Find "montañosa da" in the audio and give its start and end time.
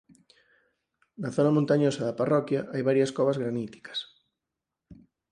1.57-2.17